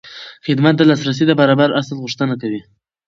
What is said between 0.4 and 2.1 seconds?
خدمت د لاسرسي د برابر اصل